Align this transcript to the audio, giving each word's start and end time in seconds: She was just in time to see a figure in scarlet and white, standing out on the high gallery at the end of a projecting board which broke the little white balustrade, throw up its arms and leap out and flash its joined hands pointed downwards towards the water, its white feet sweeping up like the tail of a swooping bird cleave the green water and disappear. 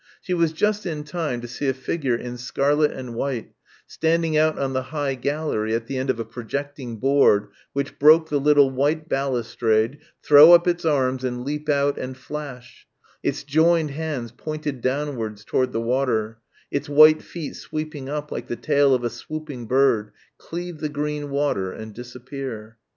She 0.19 0.33
was 0.33 0.51
just 0.51 0.87
in 0.87 1.03
time 1.03 1.41
to 1.41 1.47
see 1.47 1.69
a 1.69 1.75
figure 1.75 2.15
in 2.15 2.37
scarlet 2.39 2.91
and 2.91 3.13
white, 3.13 3.51
standing 3.85 4.35
out 4.35 4.57
on 4.57 4.73
the 4.73 4.81
high 4.81 5.13
gallery 5.13 5.75
at 5.75 5.85
the 5.85 5.95
end 5.99 6.09
of 6.09 6.19
a 6.19 6.25
projecting 6.25 6.97
board 6.97 7.49
which 7.73 7.99
broke 7.99 8.29
the 8.29 8.39
little 8.39 8.71
white 8.71 9.07
balustrade, 9.07 9.99
throw 10.23 10.53
up 10.53 10.67
its 10.67 10.85
arms 10.85 11.23
and 11.23 11.43
leap 11.45 11.69
out 11.69 11.99
and 11.99 12.17
flash 12.17 12.87
its 13.21 13.43
joined 13.43 13.91
hands 13.91 14.31
pointed 14.31 14.81
downwards 14.81 15.45
towards 15.45 15.71
the 15.71 15.79
water, 15.81 16.39
its 16.71 16.89
white 16.89 17.21
feet 17.21 17.55
sweeping 17.55 18.09
up 18.09 18.31
like 18.31 18.47
the 18.47 18.55
tail 18.55 18.95
of 18.95 19.03
a 19.03 19.09
swooping 19.11 19.67
bird 19.67 20.13
cleave 20.39 20.79
the 20.79 20.89
green 20.89 21.29
water 21.29 21.71
and 21.71 21.93
disappear. 21.93 22.79